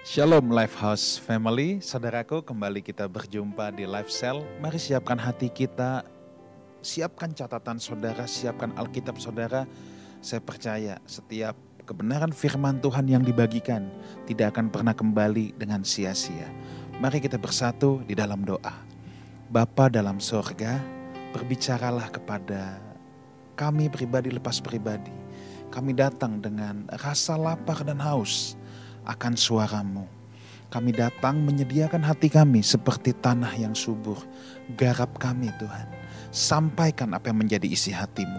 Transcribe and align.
Shalom 0.00 0.48
Lifehouse 0.48 1.20
Family, 1.20 1.76
saudaraku 1.84 2.40
kembali 2.40 2.80
kita 2.80 3.04
berjumpa 3.04 3.68
di 3.76 3.84
Life 3.84 4.08
Cell. 4.08 4.40
Mari 4.56 4.80
siapkan 4.80 5.20
hati 5.20 5.52
kita, 5.52 6.08
siapkan 6.80 7.36
catatan 7.36 7.76
saudara, 7.76 8.24
siapkan 8.24 8.72
Alkitab 8.80 9.20
saudara. 9.20 9.68
Saya 10.24 10.40
percaya 10.40 10.96
setiap 11.04 11.52
kebenaran 11.84 12.32
firman 12.32 12.80
Tuhan 12.80 13.12
yang 13.12 13.20
dibagikan 13.20 13.92
tidak 14.24 14.56
akan 14.56 14.72
pernah 14.72 14.96
kembali 14.96 15.60
dengan 15.60 15.84
sia-sia. 15.84 16.48
Mari 16.96 17.20
kita 17.20 17.36
bersatu 17.36 18.00
di 18.08 18.16
dalam 18.16 18.40
doa. 18.40 18.72
Bapa 19.52 19.92
dalam 19.92 20.16
sorga, 20.16 20.80
berbicaralah 21.36 22.08
kepada 22.08 22.80
kami 23.52 23.92
pribadi 23.92 24.32
lepas 24.32 24.64
pribadi. 24.64 25.12
Kami 25.68 25.92
datang 25.92 26.40
dengan 26.40 26.88
rasa 26.88 27.36
lapar 27.36 27.84
dan 27.84 28.00
haus 28.00 28.56
akan 29.06 29.34
suaramu. 29.36 30.04
Kami 30.70 30.94
datang 30.94 31.42
menyediakan 31.42 31.98
hati 31.98 32.30
kami 32.30 32.62
seperti 32.62 33.10
tanah 33.18 33.50
yang 33.58 33.74
subur. 33.74 34.16
Garap 34.78 35.18
kami 35.18 35.50
Tuhan. 35.58 35.86
Sampaikan 36.30 37.10
apa 37.10 37.34
yang 37.34 37.42
menjadi 37.42 37.66
isi 37.66 37.90
hatimu. 37.90 38.38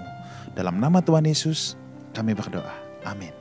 Dalam 0.56 0.80
nama 0.80 1.04
Tuhan 1.04 1.28
Yesus 1.28 1.76
kami 2.16 2.32
berdoa. 2.32 2.72
Amin. 3.04 3.36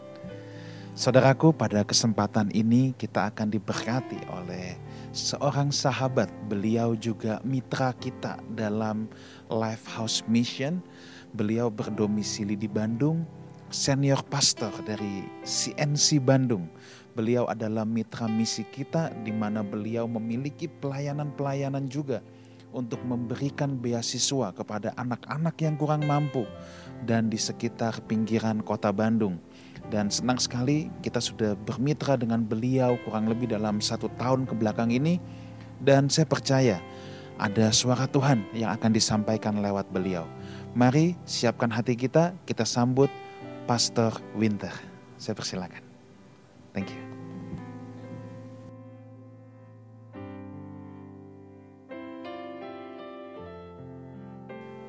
Saudaraku 0.98 1.54
pada 1.54 1.86
kesempatan 1.86 2.50
ini 2.50 2.92
kita 2.98 3.30
akan 3.30 3.48
diberkati 3.54 4.20
oleh 4.36 4.74
seorang 5.14 5.70
sahabat. 5.70 6.28
Beliau 6.50 6.98
juga 6.98 7.38
mitra 7.46 7.94
kita 7.94 8.42
dalam 8.58 9.06
Life 9.48 9.86
House 9.86 10.26
Mission. 10.26 10.82
Beliau 11.30 11.70
berdomisili 11.70 12.58
di 12.58 12.66
Bandung, 12.66 13.22
senior 13.70 14.18
pastor 14.26 14.74
dari 14.82 15.24
CNC 15.46 16.18
Bandung. 16.20 16.66
Beliau 17.20 17.44
adalah 17.52 17.84
mitra 17.84 18.24
misi 18.24 18.64
kita 18.64 19.12
di 19.20 19.28
mana 19.28 19.60
beliau 19.60 20.08
memiliki 20.08 20.64
pelayanan-pelayanan 20.64 21.84
juga 21.84 22.24
untuk 22.72 22.96
memberikan 23.04 23.76
beasiswa 23.76 24.56
kepada 24.56 24.96
anak-anak 24.96 25.52
yang 25.60 25.76
kurang 25.76 26.08
mampu 26.08 26.48
dan 27.04 27.28
di 27.28 27.36
sekitar 27.36 28.00
pinggiran 28.08 28.64
kota 28.64 28.88
Bandung. 28.88 29.36
Dan 29.92 30.08
senang 30.08 30.40
sekali 30.40 30.88
kita 31.04 31.20
sudah 31.20 31.52
bermitra 31.60 32.16
dengan 32.16 32.40
beliau 32.40 32.96
kurang 33.04 33.28
lebih 33.28 33.52
dalam 33.52 33.84
satu 33.84 34.08
tahun 34.16 34.48
ke 34.48 34.56
belakang 34.56 34.88
ini. 34.88 35.20
Dan 35.76 36.08
saya 36.08 36.24
percaya 36.24 36.80
ada 37.36 37.68
suara 37.68 38.08
Tuhan 38.08 38.48
yang 38.56 38.72
akan 38.80 38.96
disampaikan 38.96 39.60
lewat 39.60 39.92
beliau. 39.92 40.24
Mari 40.72 41.20
siapkan 41.28 41.68
hati 41.68 42.00
kita, 42.00 42.32
kita 42.48 42.64
sambut 42.64 43.12
Pastor 43.68 44.16
Winter. 44.32 44.72
Saya 45.20 45.36
persilakan. 45.36 45.84
Thank 46.72 46.96
you. 46.96 47.09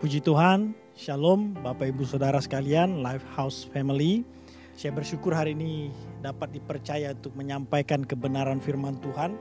Puji 0.01 0.17
Tuhan, 0.17 0.73
Shalom 0.97 1.53
Bapak 1.61 1.93
Ibu 1.93 2.09
Saudara 2.09 2.41
sekalian, 2.41 3.05
Life 3.05 3.21
House 3.37 3.69
Family. 3.69 4.25
Saya 4.73 4.97
bersyukur 4.97 5.29
hari 5.29 5.53
ini 5.53 5.93
dapat 6.25 6.57
dipercaya 6.57 7.13
untuk 7.13 7.37
menyampaikan 7.37 8.01
kebenaran 8.01 8.57
firman 8.57 8.97
Tuhan. 8.97 9.37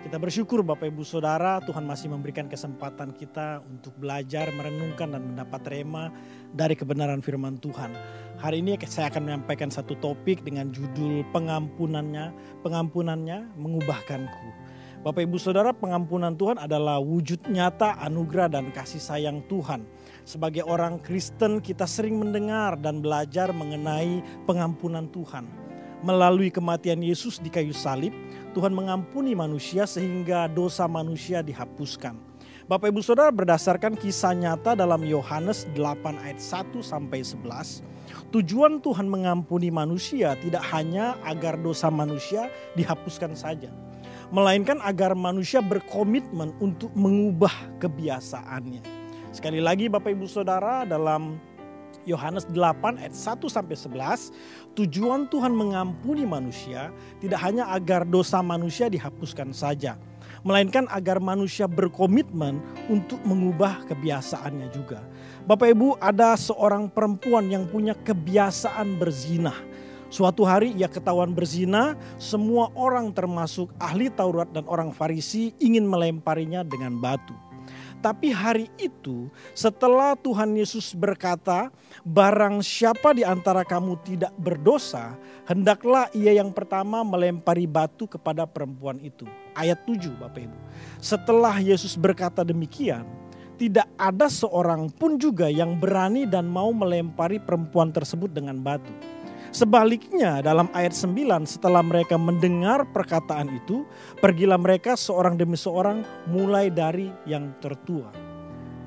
Kita 0.00 0.16
bersyukur 0.16 0.64
Bapak 0.64 0.88
Ibu 0.88 1.04
Saudara, 1.04 1.60
Tuhan 1.60 1.84
masih 1.84 2.08
memberikan 2.08 2.48
kesempatan 2.48 3.12
kita 3.20 3.60
untuk 3.68 4.00
belajar, 4.00 4.48
merenungkan 4.56 5.12
dan 5.12 5.28
mendapat 5.28 5.60
rema 5.68 6.08
dari 6.56 6.72
kebenaran 6.72 7.20
firman 7.20 7.60
Tuhan. 7.60 7.92
Hari 8.40 8.64
ini 8.64 8.80
saya 8.88 9.12
akan 9.12 9.28
menyampaikan 9.28 9.68
satu 9.68 9.92
topik 10.00 10.40
dengan 10.40 10.72
judul 10.72 11.20
pengampunannya, 11.36 12.32
pengampunannya 12.64 13.44
mengubahkanku. 13.60 14.68
Bapak 14.98 15.30
Ibu 15.30 15.38
Saudara, 15.38 15.70
pengampunan 15.70 16.34
Tuhan 16.34 16.58
adalah 16.58 16.98
wujud 16.98 17.46
nyata 17.46 18.02
anugerah 18.02 18.50
dan 18.50 18.74
kasih 18.74 18.98
sayang 18.98 19.46
Tuhan. 19.46 19.86
Sebagai 20.28 20.60
orang 20.60 21.00
Kristen, 21.00 21.56
kita 21.56 21.88
sering 21.88 22.20
mendengar 22.20 22.76
dan 22.76 23.00
belajar 23.00 23.48
mengenai 23.48 24.20
pengampunan 24.44 25.08
Tuhan. 25.08 25.48
Melalui 26.04 26.52
kematian 26.52 27.00
Yesus 27.00 27.40
di 27.40 27.48
kayu 27.48 27.72
salib, 27.72 28.12
Tuhan 28.52 28.76
mengampuni 28.76 29.32
manusia 29.32 29.88
sehingga 29.88 30.44
dosa 30.44 30.84
manusia 30.84 31.40
dihapuskan. 31.40 32.12
Bapak 32.68 32.92
Ibu 32.92 33.00
Saudara 33.00 33.32
berdasarkan 33.32 33.96
kisah 33.96 34.36
nyata 34.36 34.76
dalam 34.76 35.00
Yohanes 35.00 35.64
8 35.72 36.20
ayat 36.20 36.36
1 36.36 36.76
sampai 36.84 37.24
11, 37.24 37.80
tujuan 38.28 38.84
Tuhan 38.84 39.08
mengampuni 39.08 39.72
manusia 39.72 40.36
tidak 40.44 40.60
hanya 40.76 41.16
agar 41.24 41.56
dosa 41.56 41.88
manusia 41.88 42.52
dihapuskan 42.76 43.32
saja, 43.32 43.72
melainkan 44.28 44.76
agar 44.84 45.16
manusia 45.16 45.64
berkomitmen 45.64 46.52
untuk 46.60 46.92
mengubah 46.92 47.80
kebiasaannya. 47.80 48.97
Sekali 49.28 49.60
lagi 49.60 49.92
Bapak 49.92 50.08
Ibu 50.08 50.24
Saudara 50.24 50.88
dalam 50.88 51.36
Yohanes 52.08 52.48
8 52.48 52.96
ayat 52.96 53.12
1 53.12 53.44
sampai 53.44 53.76
11, 53.76 54.32
tujuan 54.72 55.28
Tuhan 55.28 55.52
mengampuni 55.52 56.24
manusia 56.24 56.88
tidak 57.20 57.36
hanya 57.44 57.68
agar 57.76 58.08
dosa 58.08 58.40
manusia 58.40 58.88
dihapuskan 58.88 59.52
saja, 59.52 60.00
melainkan 60.40 60.88
agar 60.88 61.20
manusia 61.20 61.68
berkomitmen 61.68 62.56
untuk 62.88 63.20
mengubah 63.28 63.84
kebiasaannya 63.84 64.72
juga. 64.72 65.04
Bapak 65.44 65.76
Ibu, 65.76 66.00
ada 66.00 66.32
seorang 66.32 66.88
perempuan 66.88 67.52
yang 67.52 67.68
punya 67.68 67.92
kebiasaan 67.92 68.96
berzina. 68.96 69.52
Suatu 70.08 70.48
hari 70.48 70.72
ia 70.72 70.88
ketahuan 70.88 71.36
berzina, 71.36 71.92
semua 72.16 72.72
orang 72.72 73.12
termasuk 73.12 73.68
ahli 73.76 74.08
Taurat 74.08 74.48
dan 74.56 74.64
orang 74.64 74.88
Farisi 74.88 75.52
ingin 75.60 75.84
melemparinya 75.84 76.64
dengan 76.64 76.96
batu. 76.96 77.36
Tapi 77.98 78.30
hari 78.30 78.70
itu 78.78 79.26
setelah 79.58 80.14
Tuhan 80.14 80.54
Yesus 80.54 80.94
berkata, 80.94 81.74
barang 82.06 82.62
siapa 82.62 83.10
di 83.10 83.26
antara 83.26 83.66
kamu 83.66 83.98
tidak 84.06 84.30
berdosa, 84.38 85.18
hendaklah 85.50 86.06
ia 86.14 86.38
yang 86.38 86.54
pertama 86.54 87.02
melempari 87.02 87.66
batu 87.66 88.06
kepada 88.06 88.46
perempuan 88.46 89.02
itu. 89.02 89.26
Ayat 89.58 89.82
7 89.82 90.14
Bapak 90.14 90.46
Ibu. 90.46 90.58
Setelah 91.02 91.58
Yesus 91.58 91.98
berkata 91.98 92.46
demikian, 92.46 93.02
tidak 93.58 93.90
ada 93.98 94.30
seorang 94.30 94.86
pun 94.94 95.18
juga 95.18 95.50
yang 95.50 95.74
berani 95.82 96.22
dan 96.22 96.46
mau 96.46 96.70
melempari 96.70 97.42
perempuan 97.42 97.90
tersebut 97.90 98.30
dengan 98.30 98.62
batu. 98.62 98.94
Sebaliknya 99.48 100.44
dalam 100.44 100.68
ayat 100.76 100.92
9 100.92 101.48
setelah 101.48 101.80
mereka 101.80 102.20
mendengar 102.20 102.84
perkataan 102.92 103.48
itu, 103.56 103.88
pergilah 104.20 104.60
mereka 104.60 104.92
seorang 104.92 105.40
demi 105.40 105.56
seorang 105.56 106.04
mulai 106.28 106.68
dari 106.68 107.08
yang 107.24 107.56
tertua. 107.56 108.12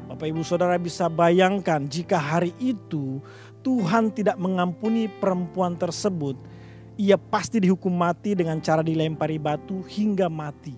Bapak 0.06 0.28
Ibu 0.28 0.44
Saudara 0.46 0.78
bisa 0.78 1.10
bayangkan 1.10 1.82
jika 1.88 2.20
hari 2.20 2.54
itu 2.62 3.24
Tuhan 3.66 4.14
tidak 4.14 4.38
mengampuni 4.38 5.10
perempuan 5.10 5.74
tersebut, 5.80 6.38
ia 7.00 7.18
pasti 7.18 7.58
dihukum 7.58 7.94
mati 7.94 8.38
dengan 8.38 8.62
cara 8.62 8.86
dilempari 8.86 9.42
batu 9.42 9.82
hingga 9.88 10.30
mati. 10.30 10.78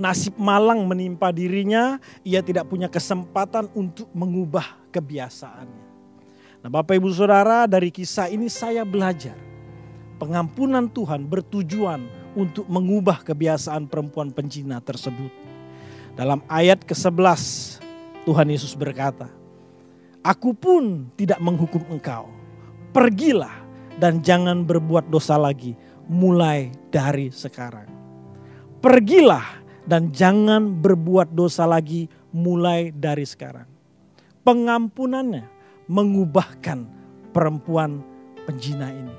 Nasib 0.00 0.40
malang 0.40 0.88
menimpa 0.88 1.28
dirinya, 1.28 2.00
ia 2.24 2.40
tidak 2.40 2.72
punya 2.72 2.88
kesempatan 2.88 3.68
untuk 3.76 4.08
mengubah 4.16 4.80
kebiasaannya. 4.90 5.89
Nah, 6.60 6.68
Bapak 6.68 7.00
Ibu 7.00 7.08
Saudara, 7.08 7.64
dari 7.64 7.88
kisah 7.88 8.28
ini 8.28 8.52
saya 8.52 8.84
belajar 8.84 9.32
pengampunan 10.20 10.92
Tuhan 10.92 11.24
bertujuan 11.24 12.04
untuk 12.36 12.68
mengubah 12.68 13.24
kebiasaan 13.24 13.88
perempuan 13.88 14.28
pencina 14.28 14.76
tersebut. 14.84 15.32
Dalam 16.12 16.44
ayat 16.52 16.84
ke-11 16.84 17.40
Tuhan 18.28 18.48
Yesus 18.52 18.76
berkata, 18.76 19.32
Aku 20.20 20.52
pun 20.52 21.08
tidak 21.16 21.40
menghukum 21.40 21.80
engkau. 21.88 22.28
Pergilah 22.92 23.64
dan 23.96 24.20
jangan 24.20 24.60
berbuat 24.68 25.08
dosa 25.08 25.40
lagi 25.40 25.72
mulai 26.12 26.68
dari 26.92 27.32
sekarang. 27.32 27.88
Pergilah 28.84 29.64
dan 29.88 30.12
jangan 30.12 30.76
berbuat 30.76 31.32
dosa 31.32 31.64
lagi 31.64 32.04
mulai 32.36 32.92
dari 32.92 33.24
sekarang. 33.24 33.64
Pengampunannya 34.44 35.59
mengubahkan 35.90 36.86
perempuan 37.34 37.98
penjina 38.46 38.94
ini. 38.94 39.16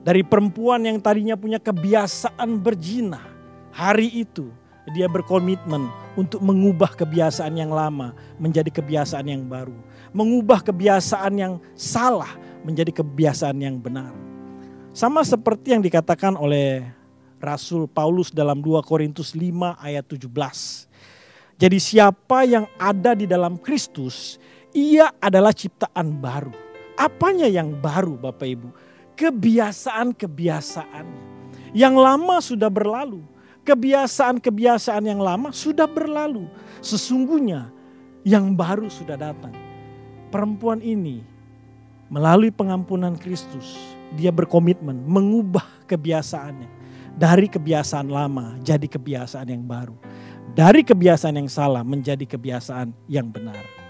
Dari 0.00 0.24
perempuan 0.24 0.80
yang 0.88 0.96
tadinya 0.98 1.36
punya 1.36 1.60
kebiasaan 1.60 2.58
berzina, 2.58 3.20
hari 3.70 4.24
itu 4.24 4.48
dia 4.96 5.06
berkomitmen 5.06 5.86
untuk 6.18 6.42
mengubah 6.42 6.96
kebiasaan 6.96 7.54
yang 7.54 7.70
lama 7.70 8.16
menjadi 8.40 8.72
kebiasaan 8.72 9.28
yang 9.28 9.44
baru. 9.46 9.76
Mengubah 10.10 10.64
kebiasaan 10.64 11.32
yang 11.38 11.62
salah 11.76 12.34
menjadi 12.66 13.04
kebiasaan 13.04 13.60
yang 13.62 13.78
benar. 13.78 14.10
Sama 14.90 15.22
seperti 15.22 15.76
yang 15.76 15.84
dikatakan 15.84 16.34
oleh 16.34 16.82
Rasul 17.38 17.86
Paulus 17.86 18.34
dalam 18.34 18.58
2 18.58 18.82
Korintus 18.82 19.32
5 19.38 19.78
ayat 19.78 20.04
17. 20.04 20.28
Jadi 21.62 21.78
siapa 21.78 22.42
yang 22.42 22.66
ada 22.74 23.14
di 23.14 23.24
dalam 23.30 23.54
Kristus, 23.54 24.42
ia 24.72 25.12
adalah 25.20 25.52
ciptaan 25.52 26.16
baru. 26.20 26.52
Apanya 26.96 27.48
yang 27.48 27.80
baru 27.80 28.16
Bapak 28.20 28.48
Ibu? 28.48 28.68
Kebiasaan-kebiasaannya. 29.16 31.22
Yang 31.72 31.94
lama 31.96 32.36
sudah 32.40 32.68
berlalu. 32.68 33.22
Kebiasaan-kebiasaan 33.62 35.06
yang 35.06 35.22
lama 35.22 35.54
sudah 35.54 35.86
berlalu. 35.86 36.50
Sesungguhnya 36.82 37.70
yang 38.26 38.58
baru 38.58 38.90
sudah 38.90 39.14
datang. 39.14 39.54
Perempuan 40.32 40.80
ini 40.82 41.22
melalui 42.08 42.50
pengampunan 42.50 43.14
Kristus, 43.16 43.76
dia 44.16 44.32
berkomitmen 44.32 45.04
mengubah 45.04 45.64
kebiasaannya 45.88 46.68
dari 47.16 47.48
kebiasaan 47.48 48.08
lama 48.08 48.56
jadi 48.60 48.88
kebiasaan 48.88 49.48
yang 49.48 49.64
baru. 49.64 49.96
Dari 50.52 50.84
kebiasaan 50.84 51.40
yang 51.40 51.48
salah 51.48 51.80
menjadi 51.80 52.28
kebiasaan 52.28 52.92
yang 53.08 53.32
benar. 53.32 53.81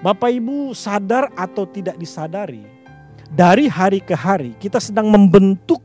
Bapak 0.00 0.32
Ibu 0.32 0.72
sadar 0.72 1.28
atau 1.36 1.68
tidak 1.68 2.00
disadari, 2.00 2.64
dari 3.28 3.68
hari 3.68 4.00
ke 4.00 4.16
hari 4.16 4.56
kita 4.56 4.80
sedang 4.80 5.12
membentuk 5.12 5.84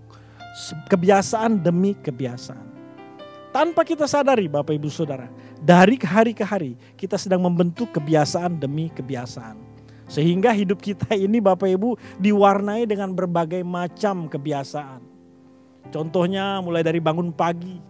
kebiasaan 0.87 1.59
demi 1.59 1.91
kebiasaan. 1.99 2.63
Tanpa 3.51 3.83
kita 3.83 4.07
sadari 4.07 4.47
Bapak 4.47 4.71
Ibu 4.71 4.87
Saudara, 4.87 5.27
dari 5.59 5.99
hari 5.99 6.31
ke 6.31 6.47
hari 6.47 6.79
kita 6.95 7.19
sedang 7.19 7.43
membentuk 7.43 7.91
kebiasaan 7.91 8.55
demi 8.55 8.87
kebiasaan. 8.87 9.59
Sehingga 10.07 10.55
hidup 10.55 10.79
kita 10.79 11.11
ini 11.11 11.43
Bapak 11.43 11.75
Ibu 11.75 11.99
diwarnai 12.15 12.87
dengan 12.87 13.11
berbagai 13.11 13.67
macam 13.67 14.31
kebiasaan. 14.31 15.03
Contohnya 15.91 16.63
mulai 16.63 16.87
dari 16.87 17.03
bangun 17.03 17.35
pagi. 17.35 17.83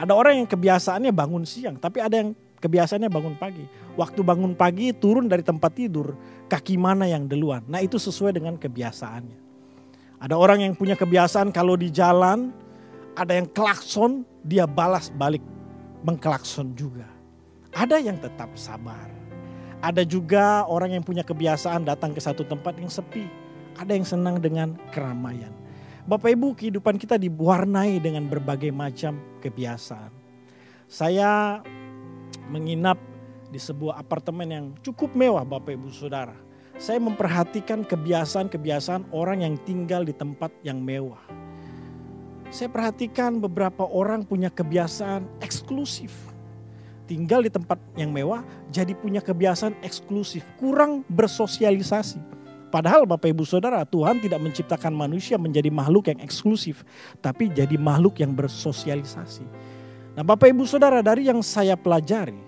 Ada 0.00 0.16
orang 0.16 0.40
yang 0.40 0.48
kebiasaannya 0.48 1.12
bangun 1.12 1.44
siang, 1.44 1.76
tapi 1.76 2.00
ada 2.00 2.16
yang 2.16 2.32
kebiasaannya 2.64 3.12
bangun 3.12 3.36
pagi. 3.36 3.64
Waktu 3.96 4.20
bangun 4.20 4.52
pagi 4.52 4.92
turun 4.92 5.24
dari 5.24 5.40
tempat 5.40 5.72
tidur, 5.72 6.12
kaki 6.52 6.76
mana 6.76 7.08
yang 7.08 7.24
duluan. 7.24 7.64
Nah 7.64 7.80
itu 7.80 7.96
sesuai 7.96 8.36
dengan 8.36 8.60
kebiasaannya. 8.60 9.38
Ada 10.20 10.36
orang 10.36 10.64
yang 10.68 10.72
punya 10.76 10.96
kebiasaan 10.96 11.48
kalau 11.48 11.76
di 11.80 11.88
jalan, 11.88 12.52
ada 13.16 13.32
yang 13.32 13.48
klakson, 13.48 14.24
dia 14.44 14.68
balas 14.68 15.08
balik 15.08 15.40
mengklakson 16.04 16.76
juga. 16.76 17.08
Ada 17.72 18.00
yang 18.00 18.20
tetap 18.20 18.52
sabar. 18.56 19.08
Ada 19.80 20.04
juga 20.04 20.64
orang 20.68 20.96
yang 20.96 21.04
punya 21.04 21.24
kebiasaan 21.24 21.84
datang 21.84 22.16
ke 22.16 22.20
satu 22.20 22.44
tempat 22.44 22.76
yang 22.80 22.88
sepi. 22.88 23.28
Ada 23.76 23.92
yang 23.92 24.08
senang 24.08 24.40
dengan 24.40 24.76
keramaian. 24.92 25.52
Bapak 26.08 26.32
Ibu 26.32 26.56
kehidupan 26.56 26.96
kita 26.96 27.20
diwarnai 27.20 28.00
dengan 28.00 28.24
berbagai 28.28 28.72
macam 28.72 29.20
kebiasaan. 29.44 30.12
Saya 30.86 31.60
menginap 32.48 32.96
di 33.56 33.60
sebuah 33.64 33.96
apartemen 33.96 34.48
yang 34.52 34.66
cukup 34.84 35.16
mewah 35.16 35.40
Bapak 35.40 35.72
Ibu 35.80 35.88
Saudara. 35.88 36.36
Saya 36.76 37.00
memperhatikan 37.00 37.88
kebiasaan-kebiasaan 37.88 39.08
orang 39.16 39.40
yang 39.48 39.56
tinggal 39.64 40.04
di 40.04 40.12
tempat 40.12 40.52
yang 40.60 40.76
mewah. 40.84 41.24
Saya 42.52 42.68
perhatikan 42.68 43.40
beberapa 43.40 43.88
orang 43.88 44.28
punya 44.28 44.52
kebiasaan 44.52 45.40
eksklusif. 45.40 46.12
Tinggal 47.08 47.48
di 47.48 47.50
tempat 47.50 47.80
yang 47.96 48.12
mewah 48.12 48.44
jadi 48.68 48.92
punya 48.92 49.24
kebiasaan 49.24 49.72
eksklusif, 49.80 50.44
kurang 50.60 51.00
bersosialisasi. 51.08 52.20
Padahal 52.68 53.08
Bapak 53.08 53.32
Ibu 53.32 53.48
Saudara, 53.48 53.88
Tuhan 53.88 54.20
tidak 54.20 54.36
menciptakan 54.36 54.92
manusia 54.92 55.40
menjadi 55.40 55.72
makhluk 55.72 56.12
yang 56.12 56.20
eksklusif, 56.20 56.84
tapi 57.24 57.48
jadi 57.48 57.80
makhluk 57.80 58.20
yang 58.20 58.36
bersosialisasi. 58.36 59.48
Nah, 60.12 60.20
Bapak 60.20 60.52
Ibu 60.52 60.68
Saudara, 60.68 61.00
dari 61.00 61.24
yang 61.30 61.40
saya 61.40 61.72
pelajari, 61.72 62.45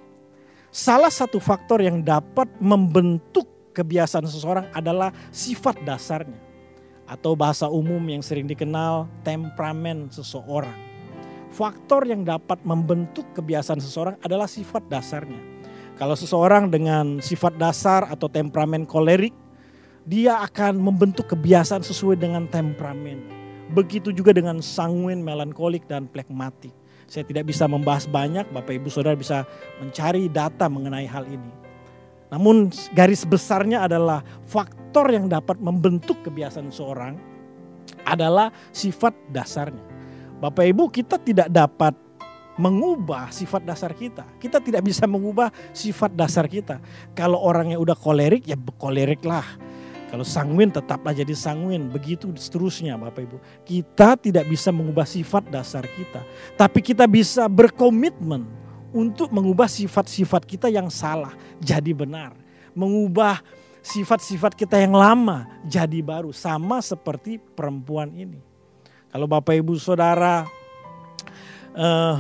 Salah 0.79 1.11
satu 1.11 1.43
faktor 1.43 1.83
yang 1.83 2.07
dapat 2.07 2.47
membentuk 2.63 3.51
kebiasaan 3.75 4.31
seseorang 4.31 4.71
adalah 4.71 5.11
sifat 5.35 5.83
dasarnya. 5.83 6.39
Atau 7.03 7.35
bahasa 7.35 7.67
umum 7.67 7.99
yang 8.07 8.23
sering 8.23 8.47
dikenal 8.47 9.11
temperamen 9.27 10.07
seseorang. 10.07 10.79
Faktor 11.51 12.07
yang 12.07 12.23
dapat 12.23 12.63
membentuk 12.63 13.27
kebiasaan 13.35 13.83
seseorang 13.83 14.23
adalah 14.23 14.47
sifat 14.47 14.87
dasarnya. 14.87 15.43
Kalau 15.99 16.15
seseorang 16.15 16.71
dengan 16.71 17.19
sifat 17.19 17.59
dasar 17.59 18.07
atau 18.07 18.31
temperamen 18.31 18.87
kolerik, 18.87 19.35
dia 20.07 20.39
akan 20.47 20.79
membentuk 20.79 21.27
kebiasaan 21.27 21.83
sesuai 21.83 22.23
dengan 22.23 22.47
temperamen. 22.47 23.19
Begitu 23.75 24.15
juga 24.15 24.31
dengan 24.31 24.63
sanguin, 24.63 25.27
melankolik, 25.27 25.91
dan 25.91 26.07
plekmatik. 26.07 26.71
Saya 27.09 27.25
tidak 27.25 27.49
bisa 27.49 27.65
membahas 27.65 28.05
banyak, 28.05 28.53
Bapak 28.53 28.77
Ibu 28.77 28.93
Saudara 28.93 29.17
bisa 29.17 29.49
mencari 29.81 30.29
data 30.29 30.69
mengenai 30.69 31.09
hal 31.09 31.25
ini. 31.25 31.51
Namun 32.29 32.69
garis 32.93 33.25
besarnya 33.25 33.89
adalah 33.89 34.21
faktor 34.45 35.09
yang 35.09 35.33
dapat 35.33 35.57
membentuk 35.57 36.21
kebiasaan 36.21 36.69
seorang 36.69 37.17
adalah 38.05 38.53
sifat 38.77 39.17
dasarnya. 39.33 39.81
Bapak 40.37 40.69
Ibu 40.69 40.93
kita 40.93 41.17
tidak 41.17 41.49
dapat 41.49 41.97
mengubah 42.61 43.33
sifat 43.33 43.65
dasar 43.65 43.97
kita. 43.97 44.29
Kita 44.37 44.61
tidak 44.61 44.85
bisa 44.85 45.09
mengubah 45.09 45.49
sifat 45.73 46.13
dasar 46.13 46.45
kita. 46.45 46.83
Kalau 47.17 47.41
orangnya 47.41 47.81
udah 47.81 47.97
kolerik 47.97 48.45
ya 48.45 48.61
kolerik 48.77 49.25
lah 49.25 49.47
kalau 50.09 50.25
sanguin 50.25 50.73
tetaplah 50.73 51.13
jadi 51.13 51.37
sanguin, 51.37 51.93
begitu 51.93 52.33
seterusnya 52.33 52.97
Bapak 52.97 53.29
Ibu. 53.29 53.37
Kita 53.69 54.17
tidak 54.17 54.49
bisa 54.49 54.73
mengubah 54.73 55.05
sifat 55.05 55.53
dasar 55.53 55.85
kita, 55.85 56.25
tapi 56.57 56.81
kita 56.81 57.05
bisa 57.05 57.45
berkomitmen 57.45 58.49
untuk 58.89 59.29
mengubah 59.29 59.69
sifat-sifat 59.69 60.49
kita 60.49 60.73
yang 60.73 60.89
salah 60.89 61.37
jadi 61.61 61.93
benar. 61.93 62.33
Mengubah 62.73 63.45
sifat-sifat 63.85 64.57
kita 64.57 64.81
yang 64.81 64.97
lama 64.97 65.45
jadi 65.69 66.01
baru, 66.01 66.33
sama 66.33 66.81
seperti 66.81 67.37
perempuan 67.37 68.09
ini. 68.17 68.41
Kalau 69.13 69.29
Bapak 69.29 69.61
Ibu 69.61 69.77
Saudara 69.77 70.49
uh, 71.77 72.17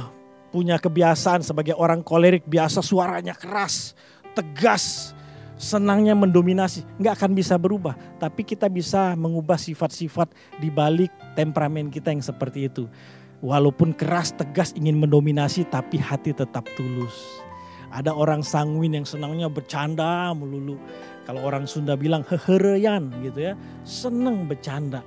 punya 0.52 0.76
kebiasaan 0.76 1.40
sebagai 1.40 1.76
orang 1.76 2.04
kolerik 2.04 2.44
biasa 2.44 2.84
suaranya 2.84 3.32
keras, 3.36 3.92
tegas, 4.32 5.16
senangnya 5.58 6.14
mendominasi, 6.14 6.86
nggak 7.02 7.14
akan 7.18 7.32
bisa 7.34 7.58
berubah. 7.58 7.98
Tapi 8.22 8.46
kita 8.46 8.70
bisa 8.70 9.18
mengubah 9.18 9.58
sifat-sifat 9.58 10.32
di 10.62 10.70
balik 10.70 11.10
temperamen 11.34 11.90
kita 11.90 12.14
yang 12.14 12.22
seperti 12.22 12.70
itu. 12.70 12.86
Walaupun 13.42 13.94
keras, 13.94 14.34
tegas, 14.34 14.74
ingin 14.74 14.98
mendominasi, 14.98 15.66
tapi 15.66 15.98
hati 15.98 16.34
tetap 16.34 16.66
tulus. 16.74 17.42
Ada 17.90 18.14
orang 18.14 18.42
sanguin 18.42 18.98
yang 18.98 19.06
senangnya 19.06 19.46
bercanda 19.46 20.30
melulu. 20.34 20.78
Kalau 21.26 21.44
orang 21.44 21.68
Sunda 21.68 21.94
bilang 21.94 22.24
hehereyan 22.24 23.12
gitu 23.20 23.52
ya, 23.52 23.54
seneng 23.84 24.48
bercanda. 24.48 25.04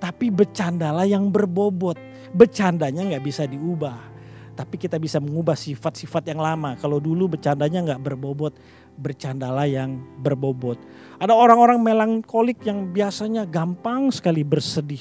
Tapi 0.00 0.32
bercandalah 0.32 1.04
yang 1.04 1.28
berbobot. 1.28 2.00
Bercandanya 2.32 3.04
nggak 3.04 3.24
bisa 3.24 3.44
diubah. 3.44 4.10
Tapi 4.56 4.76
kita 4.76 5.00
bisa 5.00 5.16
mengubah 5.20 5.56
sifat-sifat 5.56 6.32
yang 6.32 6.40
lama. 6.40 6.76
Kalau 6.76 7.00
dulu 7.00 7.36
bercandanya 7.36 7.80
nggak 7.80 8.02
berbobot, 8.04 8.52
bercandalah 9.00 9.64
yang 9.64 9.96
berbobot. 10.20 10.76
Ada 11.16 11.32
orang-orang 11.32 11.80
melankolik 11.80 12.60
yang 12.68 12.92
biasanya 12.92 13.48
gampang 13.48 14.12
sekali 14.12 14.44
bersedih. 14.44 15.00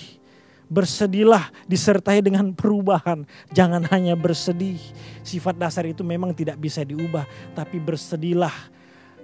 Bersedihlah 0.70 1.52
disertai 1.68 2.24
dengan 2.24 2.56
perubahan. 2.56 3.28
Jangan 3.52 3.84
hanya 3.92 4.16
bersedih. 4.16 4.80
Sifat 5.26 5.60
dasar 5.60 5.84
itu 5.84 6.06
memang 6.06 6.32
tidak 6.32 6.56
bisa 6.62 6.86
diubah. 6.86 7.28
Tapi 7.58 7.82
bersedihlah. 7.82 8.54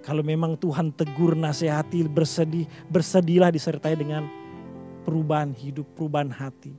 Kalau 0.03 0.25
memang 0.25 0.57
Tuhan 0.57 0.91
tegur 0.91 1.37
nasihati 1.37 2.03
bersedih. 2.09 2.65
Bersedihlah 2.89 3.53
disertai 3.53 3.93
dengan 3.93 4.25
perubahan 5.05 5.53
hidup, 5.53 5.85
perubahan 5.93 6.33
hati. 6.33 6.73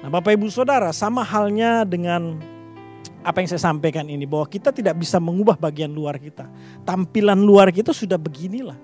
Nah 0.00 0.08
Bapak 0.10 0.34
Ibu 0.34 0.48
Saudara 0.48 0.90
sama 0.90 1.22
halnya 1.22 1.84
dengan 1.84 2.40
apa 3.22 3.38
yang 3.38 3.48
saya 3.48 3.62
sampaikan 3.70 4.06
ini 4.10 4.26
bahwa 4.26 4.50
kita 4.50 4.74
tidak 4.74 4.98
bisa 4.98 5.22
mengubah 5.22 5.54
bagian 5.54 5.94
luar 5.94 6.18
kita. 6.18 6.50
Tampilan 6.82 7.38
luar 7.38 7.70
kita 7.70 7.94
sudah 7.94 8.18
beginilah. 8.18 8.76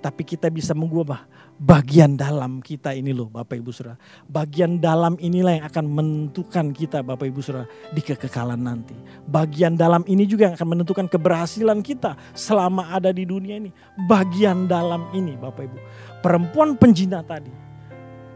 Tapi 0.00 0.20
kita 0.20 0.52
bisa 0.52 0.76
mengubah 0.76 1.24
bagian 1.56 2.12
dalam 2.12 2.60
kita 2.60 2.92
ini 2.92 3.16
loh 3.16 3.32
Bapak 3.32 3.56
Ibu 3.56 3.72
Saudara. 3.72 3.96
Bagian 4.28 4.76
dalam 4.76 5.16
inilah 5.16 5.60
yang 5.60 5.64
akan 5.64 5.84
menentukan 5.88 6.76
kita 6.76 7.00
Bapak 7.00 7.24
Ibu 7.24 7.40
Saudara 7.40 7.64
di 7.88 8.04
kekekalan 8.04 8.60
nanti. 8.60 8.92
Bagian 9.24 9.80
dalam 9.80 10.04
ini 10.04 10.28
juga 10.28 10.52
yang 10.52 10.60
akan 10.60 10.68
menentukan 10.76 11.08
keberhasilan 11.08 11.80
kita 11.80 12.20
selama 12.36 12.92
ada 12.92 13.16
di 13.16 13.24
dunia 13.24 13.56
ini. 13.56 13.72
Bagian 14.04 14.68
dalam 14.68 15.08
ini 15.16 15.40
Bapak 15.40 15.72
Ibu. 15.72 15.78
Perempuan 16.20 16.76
penjina 16.76 17.24
tadi 17.24 17.52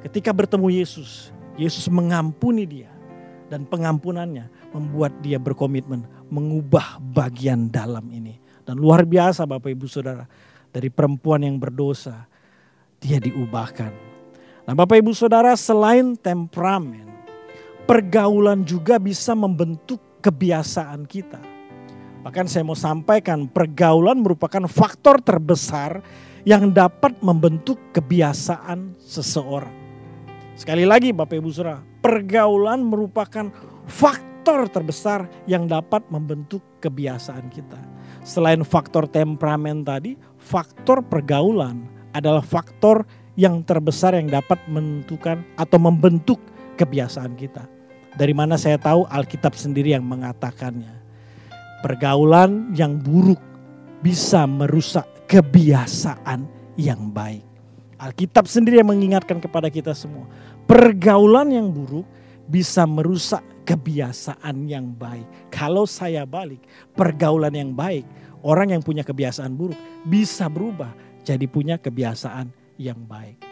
ketika 0.08 0.32
bertemu 0.32 0.72
Yesus, 0.72 1.28
Yesus 1.60 1.84
mengampuni 1.92 2.64
dia 2.64 2.97
dan 3.48 3.64
pengampunannya 3.64 4.48
membuat 4.72 5.18
dia 5.24 5.40
berkomitmen 5.40 6.04
mengubah 6.28 7.00
bagian 7.00 7.72
dalam 7.72 8.04
ini. 8.12 8.36
Dan 8.64 8.76
luar 8.76 9.08
biasa 9.08 9.48
Bapak 9.48 9.72
Ibu 9.72 9.88
Saudara, 9.88 10.28
dari 10.68 10.92
perempuan 10.92 11.40
yang 11.40 11.56
berdosa, 11.56 12.28
dia 13.00 13.16
diubahkan. 13.16 13.92
Nah 14.68 14.74
Bapak 14.76 15.00
Ibu 15.00 15.16
Saudara 15.16 15.56
selain 15.56 16.12
temperamen, 16.12 17.08
pergaulan 17.88 18.60
juga 18.68 19.00
bisa 19.00 19.32
membentuk 19.32 20.20
kebiasaan 20.20 21.08
kita. 21.08 21.40
Bahkan 22.20 22.44
saya 22.44 22.66
mau 22.68 22.76
sampaikan 22.76 23.48
pergaulan 23.48 24.20
merupakan 24.20 24.68
faktor 24.68 25.24
terbesar 25.24 26.04
yang 26.44 26.68
dapat 26.68 27.16
membentuk 27.24 27.80
kebiasaan 27.96 29.00
seseorang. 29.00 29.77
Sekali 30.58 30.82
lagi 30.82 31.14
Bapak 31.14 31.38
Ibu 31.38 31.54
Saudara, 31.54 31.78
pergaulan 32.02 32.82
merupakan 32.82 33.46
faktor 33.86 34.66
terbesar 34.66 35.30
yang 35.46 35.70
dapat 35.70 36.02
membentuk 36.10 36.58
kebiasaan 36.82 37.46
kita. 37.46 37.78
Selain 38.26 38.66
faktor 38.66 39.06
temperamen 39.06 39.86
tadi, 39.86 40.18
faktor 40.34 41.06
pergaulan 41.06 41.86
adalah 42.10 42.42
faktor 42.42 43.06
yang 43.38 43.62
terbesar 43.62 44.18
yang 44.18 44.26
dapat 44.26 44.58
menentukan 44.66 45.46
atau 45.54 45.78
membentuk 45.78 46.42
kebiasaan 46.74 47.38
kita. 47.38 47.62
Dari 48.18 48.34
mana 48.34 48.58
saya 48.58 48.82
tahu 48.82 49.06
Alkitab 49.06 49.54
sendiri 49.54 49.94
yang 49.94 50.02
mengatakannya. 50.10 50.90
Pergaulan 51.86 52.74
yang 52.74 52.98
buruk 52.98 53.38
bisa 54.02 54.42
merusak 54.42 55.06
kebiasaan 55.30 56.50
yang 56.74 57.14
baik. 57.14 57.47
Alkitab 57.98 58.46
sendiri 58.46 58.78
yang 58.78 58.90
mengingatkan 58.90 59.42
kepada 59.42 59.66
kita 59.66 59.90
semua. 59.90 60.30
Pergaulan 60.70 61.50
yang 61.50 61.74
buruk 61.74 62.06
bisa 62.46 62.86
merusak 62.86 63.42
kebiasaan 63.66 64.70
yang 64.70 64.94
baik. 64.94 65.26
Kalau 65.50 65.84
saya 65.84 66.22
balik, 66.22 66.62
pergaulan 66.94 67.52
yang 67.52 67.74
baik, 67.74 68.06
orang 68.46 68.78
yang 68.78 68.82
punya 68.86 69.02
kebiasaan 69.02 69.52
buruk 69.58 69.76
bisa 70.06 70.46
berubah 70.46 70.94
jadi 71.26 71.44
punya 71.50 71.76
kebiasaan 71.76 72.48
yang 72.78 72.96
baik. 73.04 73.42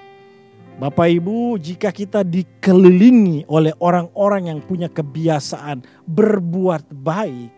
Bapak 0.77 1.09
Ibu, 1.09 1.57
jika 1.57 1.89
kita 1.89 2.21
dikelilingi 2.21 3.49
oleh 3.49 3.73
orang-orang 3.81 4.53
yang 4.53 4.61
punya 4.61 4.93
kebiasaan 4.93 5.81
berbuat 6.05 6.93
baik, 6.93 7.49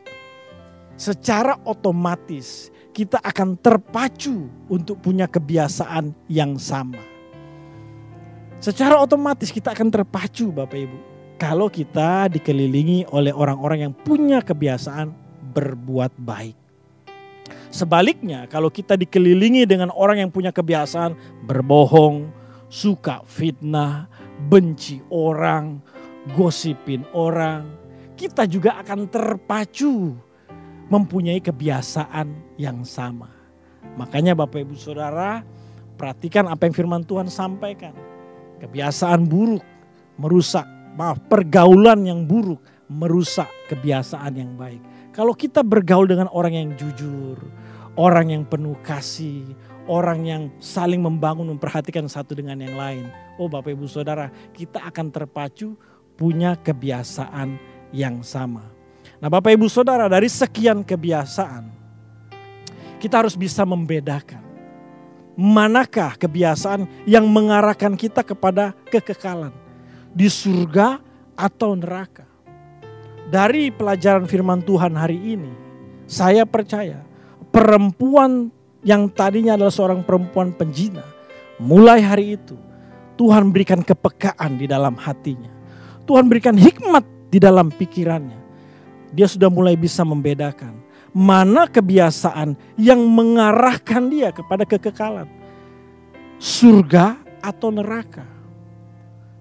secara 0.94 1.58
otomatis 1.66 2.70
kita 2.98 3.22
akan 3.22 3.54
terpacu 3.62 4.50
untuk 4.66 4.98
punya 4.98 5.30
kebiasaan 5.30 6.10
yang 6.26 6.58
sama. 6.58 6.98
Secara 8.58 8.98
otomatis 8.98 9.54
kita 9.54 9.70
akan 9.70 9.86
terpacu 9.86 10.50
Bapak 10.50 10.74
Ibu. 10.74 10.98
Kalau 11.38 11.70
kita 11.70 12.26
dikelilingi 12.26 13.06
oleh 13.14 13.30
orang-orang 13.30 13.86
yang 13.86 13.94
punya 13.94 14.42
kebiasaan 14.42 15.14
berbuat 15.54 16.10
baik. 16.18 16.58
Sebaliknya 17.70 18.50
kalau 18.50 18.66
kita 18.66 18.98
dikelilingi 18.98 19.62
dengan 19.62 19.94
orang 19.94 20.26
yang 20.26 20.30
punya 20.34 20.50
kebiasaan 20.50 21.14
berbohong, 21.46 22.34
suka 22.66 23.22
fitnah, 23.30 24.10
benci 24.50 24.98
orang, 25.14 25.78
gosipin 26.34 27.06
orang, 27.14 27.62
kita 28.18 28.42
juga 28.50 28.82
akan 28.82 29.06
terpacu 29.06 30.18
mempunyai 30.88 31.40
kebiasaan 31.40 32.56
yang 32.56 32.84
sama. 32.84 33.28
Makanya 33.96 34.36
Bapak 34.36 34.64
Ibu 34.64 34.76
Saudara, 34.76 35.44
perhatikan 35.96 36.48
apa 36.48 36.68
yang 36.68 36.74
firman 36.74 37.04
Tuhan 37.04 37.28
sampaikan. 37.28 37.92
Kebiasaan 38.58 39.28
buruk 39.28 39.62
merusak, 40.18 40.66
maaf, 40.98 41.22
pergaulan 41.30 42.02
yang 42.04 42.26
buruk 42.26 42.58
merusak 42.90 43.46
kebiasaan 43.70 44.34
yang 44.34 44.52
baik. 44.58 44.82
Kalau 45.14 45.32
kita 45.32 45.62
bergaul 45.62 46.10
dengan 46.10 46.26
orang 46.34 46.54
yang 46.54 46.68
jujur, 46.74 47.38
orang 47.94 48.34
yang 48.34 48.42
penuh 48.46 48.74
kasih, 48.82 49.44
orang 49.86 50.26
yang 50.26 50.42
saling 50.58 51.02
membangun, 51.02 51.50
memperhatikan 51.54 52.06
satu 52.06 52.34
dengan 52.34 52.58
yang 52.58 52.74
lain. 52.74 53.04
Oh 53.38 53.46
Bapak 53.46 53.74
Ibu 53.74 53.86
Saudara, 53.86 54.30
kita 54.54 54.82
akan 54.90 55.10
terpacu 55.14 55.78
punya 56.18 56.58
kebiasaan 56.58 57.58
yang 57.94 58.22
sama. 58.26 58.77
Nah 59.18 59.26
Bapak 59.26 59.50
Ibu 59.50 59.66
Saudara 59.66 60.06
dari 60.06 60.30
sekian 60.30 60.86
kebiasaan 60.86 61.78
kita 62.98 63.22
harus 63.22 63.38
bisa 63.38 63.62
membedakan. 63.62 64.42
Manakah 65.38 66.18
kebiasaan 66.18 67.06
yang 67.06 67.30
mengarahkan 67.30 67.94
kita 67.94 68.26
kepada 68.26 68.74
kekekalan 68.90 69.54
di 70.10 70.26
surga 70.26 70.98
atau 71.38 71.78
neraka? 71.78 72.26
Dari 73.30 73.70
pelajaran 73.70 74.26
firman 74.26 74.66
Tuhan 74.66 74.98
hari 74.98 75.38
ini, 75.38 75.52
saya 76.10 76.42
percaya 76.42 77.06
perempuan 77.54 78.50
yang 78.82 79.06
tadinya 79.06 79.54
adalah 79.54 79.70
seorang 79.70 80.02
perempuan 80.02 80.50
penjina, 80.50 81.06
mulai 81.62 82.02
hari 82.02 82.34
itu 82.34 82.58
Tuhan 83.14 83.54
berikan 83.54 83.86
kepekaan 83.86 84.58
di 84.58 84.66
dalam 84.66 84.98
hatinya. 84.98 85.54
Tuhan 86.02 86.26
berikan 86.26 86.58
hikmat 86.58 87.30
di 87.30 87.38
dalam 87.38 87.70
pikirannya 87.70 88.47
dia 89.12 89.26
sudah 89.28 89.48
mulai 89.48 89.74
bisa 89.74 90.04
membedakan 90.04 90.88
mana 91.12 91.66
kebiasaan 91.66 92.54
yang 92.76 93.00
mengarahkan 93.00 94.06
dia 94.12 94.30
kepada 94.30 94.62
kekekalan. 94.68 95.28
Surga 96.38 97.18
atau 97.42 97.74
neraka. 97.74 98.22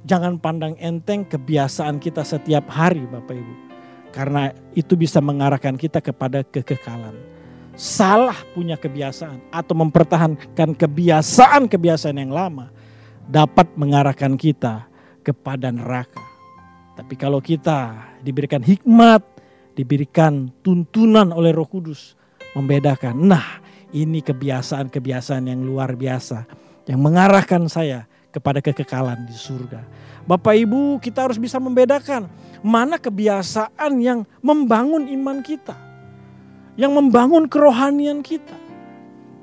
Jangan 0.08 0.40
pandang 0.40 0.74
enteng 0.80 1.28
kebiasaan 1.28 2.00
kita 2.00 2.24
setiap 2.24 2.72
hari 2.72 3.04
Bapak 3.06 3.36
Ibu. 3.36 3.54
Karena 4.16 4.50
itu 4.74 4.96
bisa 4.96 5.20
mengarahkan 5.20 5.76
kita 5.76 6.00
kepada 6.00 6.42
kekekalan. 6.42 7.14
Salah 7.78 8.34
punya 8.58 8.74
kebiasaan 8.74 9.54
atau 9.54 9.78
mempertahankan 9.78 10.74
kebiasaan-kebiasaan 10.74 12.18
yang 12.18 12.34
lama 12.34 12.74
dapat 13.30 13.70
mengarahkan 13.78 14.34
kita 14.34 14.90
kepada 15.22 15.70
neraka. 15.70 16.24
Tapi 16.98 17.14
kalau 17.14 17.38
kita 17.38 17.94
diberikan 18.26 18.66
hikmat, 18.66 19.22
diberikan 19.78 20.50
tuntunan 20.66 21.30
oleh 21.30 21.54
Roh 21.54 21.70
Kudus 21.70 22.18
membedakan. 22.58 23.14
Nah, 23.14 23.62
ini 23.94 24.26
kebiasaan-kebiasaan 24.26 25.46
yang 25.46 25.62
luar 25.62 25.94
biasa 25.94 26.50
yang 26.90 26.98
mengarahkan 26.98 27.70
saya 27.70 28.10
kepada 28.34 28.58
kekekalan 28.58 29.30
di 29.30 29.38
surga. 29.38 29.86
Bapak 30.26 30.58
Ibu, 30.58 31.00
kita 31.00 31.30
harus 31.30 31.38
bisa 31.40 31.62
membedakan 31.62 32.28
mana 32.66 32.98
kebiasaan 32.98 34.02
yang 34.02 34.26
membangun 34.42 35.08
iman 35.08 35.40
kita, 35.46 35.78
yang 36.76 36.92
membangun 36.98 37.46
kerohanian 37.46 38.26
kita. 38.26 38.58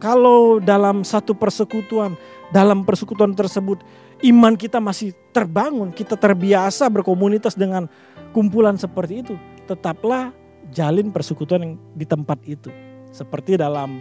Kalau 0.02 0.60
dalam 0.60 1.06
satu 1.06 1.32
persekutuan, 1.32 2.18
dalam 2.52 2.84
persekutuan 2.84 3.32
tersebut 3.32 3.80
iman 4.20 4.52
kita 4.58 4.76
masih 4.82 5.16
terbangun, 5.32 5.88
kita 5.88 6.20
terbiasa 6.20 6.84
berkomunitas 6.92 7.56
dengan 7.56 7.88
kumpulan 8.36 8.76
seperti 8.76 9.24
itu, 9.24 9.34
tetaplah 9.64 10.30
jalin 10.73 11.11
persekutuan 11.12 11.61
yang 11.64 11.75
di 11.97 12.06
tempat 12.06 12.38
itu. 12.44 12.71
Seperti 13.11 13.56
dalam 13.61 14.00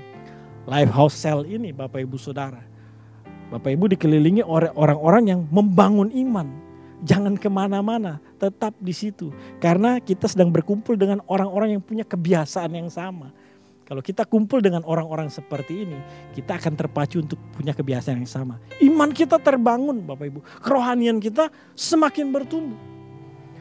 live 0.67 0.91
house 0.91 1.15
cell 1.17 1.43
ini 1.43 1.75
Bapak 1.75 2.03
Ibu 2.03 2.17
Saudara. 2.19 2.61
Bapak 3.51 3.69
Ibu 3.69 3.91
dikelilingi 3.93 4.41
oleh 4.41 4.71
orang-orang 4.73 5.23
yang 5.29 5.41
membangun 5.51 6.09
iman. 6.09 6.47
Jangan 7.03 7.35
ke 7.35 7.51
mana-mana, 7.51 8.23
tetap 8.39 8.71
di 8.79 8.95
situ. 8.95 9.35
Karena 9.59 9.99
kita 9.99 10.23
sedang 10.31 10.49
berkumpul 10.49 10.95
dengan 10.95 11.19
orang-orang 11.27 11.75
yang 11.75 11.83
punya 11.83 12.07
kebiasaan 12.07 12.71
yang 12.71 12.87
sama. 12.87 13.35
Kalau 13.83 13.99
kita 13.99 14.23
kumpul 14.23 14.63
dengan 14.63 14.79
orang-orang 14.87 15.27
seperti 15.27 15.83
ini, 15.83 15.99
kita 16.31 16.55
akan 16.55 16.79
terpacu 16.79 17.19
untuk 17.19 17.35
punya 17.51 17.75
kebiasaan 17.75 18.23
yang 18.23 18.31
sama. 18.31 18.55
Iman 18.79 19.11
kita 19.11 19.35
terbangun 19.35 19.99
Bapak 20.07 20.25
Ibu. 20.31 20.39
Kerohanian 20.63 21.19
kita 21.19 21.51
semakin 21.75 22.31
bertumbuh. 22.31 22.92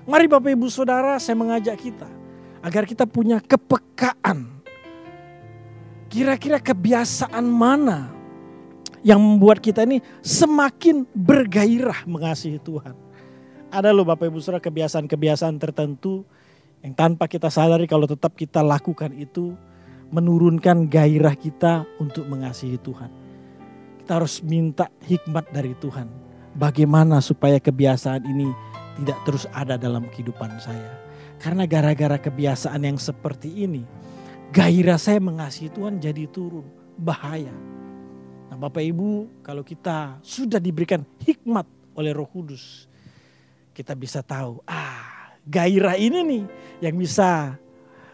Mari 0.02 0.26
Bapak 0.26 0.50
Ibu 0.50 0.66
Saudara 0.66 1.14
saya 1.22 1.38
mengajak 1.38 1.78
kita 1.78 2.10
agar 2.58 2.82
kita 2.82 3.06
punya 3.06 3.38
kepekaan. 3.38 4.50
Kira-kira 6.10 6.58
kebiasaan 6.58 7.46
mana 7.46 8.10
yang 9.06 9.22
membuat 9.22 9.62
kita 9.62 9.86
ini 9.86 10.02
semakin 10.20 11.06
bergairah 11.14 12.04
mengasihi 12.04 12.58
Tuhan. 12.58 12.98
Ada 13.72 13.94
loh 13.94 14.04
Bapak 14.04 14.28
Ibu 14.28 14.42
Saudara 14.42 14.60
kebiasaan-kebiasaan 14.60 15.56
tertentu 15.56 16.26
yang 16.82 16.92
tanpa 16.98 17.30
kita 17.30 17.46
sadari 17.46 17.86
kalau 17.86 18.04
tetap 18.10 18.34
kita 18.34 18.60
lakukan 18.60 19.14
itu 19.14 19.54
menurunkan 20.12 20.90
gairah 20.90 21.38
kita 21.38 21.86
untuk 22.02 22.26
mengasihi 22.26 22.76
Tuhan. 22.76 23.10
Kita 24.02 24.18
harus 24.18 24.42
minta 24.42 24.90
hikmat 25.06 25.48
dari 25.54 25.72
Tuhan. 25.78 26.31
Bagaimana 26.52 27.24
supaya 27.24 27.56
kebiasaan 27.56 28.28
ini 28.28 28.52
tidak 29.00 29.18
terus 29.24 29.44
ada 29.56 29.80
dalam 29.80 30.04
kehidupan 30.12 30.60
saya. 30.60 31.00
Karena 31.40 31.64
gara-gara 31.66 32.20
kebiasaan 32.20 32.84
yang 32.86 33.00
seperti 33.00 33.66
ini, 33.66 33.82
gairah 34.52 35.00
saya 35.00 35.18
mengasihi 35.18 35.72
Tuhan 35.72 35.98
jadi 35.98 36.28
turun, 36.30 36.68
bahaya. 36.94 37.50
Nah 38.52 38.56
Bapak 38.60 38.84
Ibu, 38.84 39.42
kalau 39.42 39.64
kita 39.64 40.20
sudah 40.20 40.60
diberikan 40.60 41.02
hikmat 41.24 41.64
oleh 41.96 42.12
roh 42.12 42.28
kudus, 42.28 42.86
kita 43.72 43.96
bisa 43.96 44.20
tahu, 44.20 44.60
ah 44.68 45.34
gairah 45.48 45.96
ini 45.98 46.20
nih 46.20 46.44
yang 46.84 46.94
bisa, 47.00 47.56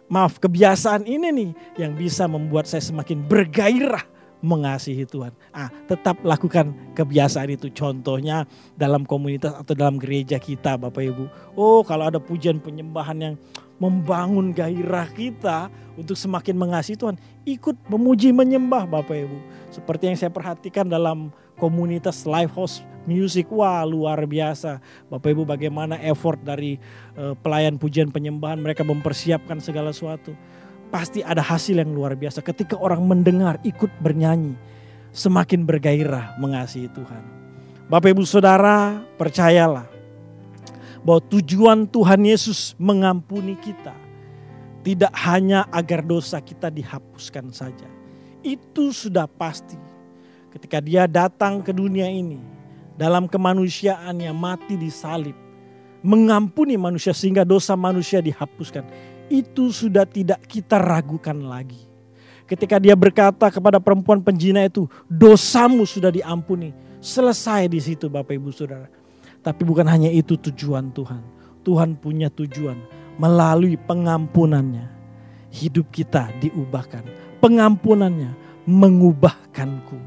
maaf 0.09 0.41
kebiasaan 0.41 1.05
ini 1.05 1.29
nih 1.29 1.51
yang 1.77 1.93
bisa 1.93 2.25
membuat 2.25 2.65
saya 2.65 2.81
semakin 2.81 3.21
bergairah 3.29 4.07
mengasihi 4.39 5.03
Tuhan. 5.05 5.35
Ah, 5.51 5.71
tetap 5.91 6.23
lakukan 6.23 6.75
kebiasaan 6.95 7.51
itu. 7.51 7.71
Contohnya 7.75 8.47
dalam 8.79 9.03
komunitas 9.03 9.55
atau 9.55 9.75
dalam 9.75 9.99
gereja 9.99 10.39
kita 10.39 10.79
Bapak 10.79 11.03
Ibu. 11.03 11.25
Oh 11.59 11.83
kalau 11.83 12.11
ada 12.11 12.23
pujian 12.23 12.63
penyembahan 12.63 13.19
yang 13.19 13.35
membangun 13.79 14.51
gairah 14.51 15.07
kita 15.15 15.71
untuk 15.95 16.19
semakin 16.19 16.55
mengasihi 16.59 16.99
Tuhan. 16.99 17.19
Ikut 17.47 17.79
memuji 17.91 18.35
menyembah 18.35 18.87
Bapak 18.87 19.15
Ibu. 19.15 19.39
Seperti 19.71 20.11
yang 20.11 20.19
saya 20.19 20.31
perhatikan 20.31 20.87
dalam 20.87 21.31
komunitas 21.59 22.23
live 22.27 22.55
house 22.55 22.83
music 23.09 23.49
wah 23.51 23.83
luar 23.87 24.23
biasa. 24.29 24.79
Bapak 25.09 25.33
Ibu 25.35 25.43
bagaimana 25.49 25.97
effort 26.05 26.39
dari 26.43 26.77
uh, 27.17 27.35
pelayan 27.39 27.81
pujian 27.81 28.13
penyembahan 28.13 28.61
mereka 28.61 28.85
mempersiapkan 28.85 29.59
segala 29.63 29.91
sesuatu. 29.95 30.37
Pasti 30.89 31.21
ada 31.21 31.45
hasil 31.45 31.77
yang 31.77 31.93
luar 31.93 32.17
biasa 32.17 32.41
ketika 32.41 32.81
orang 32.81 33.05
mendengar 33.05 33.61
ikut 33.61 33.93
bernyanyi 34.01 34.57
semakin 35.13 35.69
bergairah 35.69 36.41
mengasihi 36.41 36.89
Tuhan. 36.93 37.23
Bapak 37.89 38.13
Ibu 38.13 38.25
Saudara, 38.25 39.01
percayalah 39.17 39.89
bahwa 41.05 41.21
tujuan 41.29 41.89
Tuhan 41.89 42.21
Yesus 42.25 42.77
mengampuni 42.77 43.57
kita 43.57 43.97
tidak 44.85 45.13
hanya 45.25 45.69
agar 45.69 46.01
dosa 46.01 46.41
kita 46.41 46.73
dihapuskan 46.73 47.53
saja. 47.53 47.89
Itu 48.41 48.93
sudah 48.95 49.29
pasti. 49.29 49.77
Ketika 50.49 50.81
dia 50.81 51.05
datang 51.05 51.61
ke 51.61 51.77
dunia 51.77 52.09
ini, 52.09 52.41
dalam 52.97 53.29
kemanusiaannya 53.29 54.33
mati 54.33 54.75
di 54.81 54.89
salib, 54.89 55.37
mengampuni 56.01 56.75
manusia 56.81 57.13
sehingga 57.13 57.45
dosa 57.45 57.77
manusia 57.77 58.25
dihapuskan. 58.25 58.83
Itu 59.29 59.71
sudah 59.73 60.09
tidak 60.09 60.45
kita 60.49 60.81
ragukan 60.81 61.37
lagi. 61.37 61.89
Ketika 62.49 62.81
dia 62.81 62.97
berkata 62.97 63.53
kepada 63.53 63.77
perempuan 63.77 64.25
penjina 64.25 64.65
itu, 64.65 64.89
dosamu 65.05 65.85
sudah 65.85 66.09
diampuni. 66.09 66.73
Selesai 66.99 67.69
di 67.69 67.77
situ 67.79 68.09
Bapak 68.09 68.35
Ibu 68.35 68.51
Saudara. 68.51 68.89
Tapi 69.45 69.63
bukan 69.69 69.85
hanya 69.85 70.09
itu 70.09 70.35
tujuan 70.35 70.91
Tuhan. 70.97 71.21
Tuhan 71.61 72.01
punya 72.01 72.33
tujuan 72.33 72.81
melalui 73.21 73.77
pengampunannya. 73.77 74.89
Hidup 75.53 75.93
kita 75.93 76.33
diubahkan. 76.41 77.05
Pengampunannya 77.45 78.33
mengubahkanku. 78.65 80.01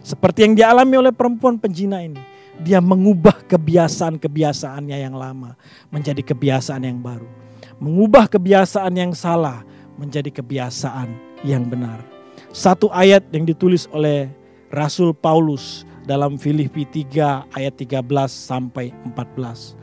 Seperti 0.00 0.46
yang 0.46 0.54
dialami 0.54 0.94
oleh 1.02 1.12
perempuan 1.12 1.58
penjina 1.58 2.00
ini 2.00 2.38
dia 2.58 2.82
mengubah 2.82 3.46
kebiasaan-kebiasaannya 3.46 4.98
yang 4.98 5.14
lama 5.14 5.54
menjadi 5.94 6.22
kebiasaan 6.26 6.82
yang 6.82 6.98
baru. 6.98 7.37
Mengubah 7.78 8.26
kebiasaan 8.26 8.94
yang 8.94 9.12
salah 9.14 9.62
menjadi 9.98 10.30
kebiasaan 10.34 11.14
yang 11.46 11.66
benar. 11.66 12.02
Satu 12.50 12.90
ayat 12.90 13.22
yang 13.30 13.46
ditulis 13.46 13.86
oleh 13.94 14.30
Rasul 14.74 15.14
Paulus 15.14 15.86
dalam 16.02 16.34
Filipi 16.38 16.82
3 16.82 17.54
ayat 17.54 17.74
13 17.78 18.02
sampai 18.26 18.90
14. 19.14 19.78